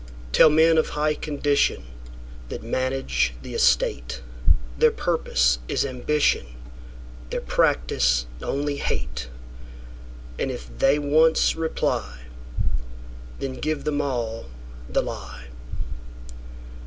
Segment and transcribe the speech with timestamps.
[0.31, 1.83] Tell men of high condition,
[2.49, 4.23] That manage the estate,
[4.75, 6.47] Their purpose is ambition,
[7.29, 12.21] Their practice only hate:And if they once reply,
[13.37, 14.45] Then give them all
[14.89, 15.49] the lie.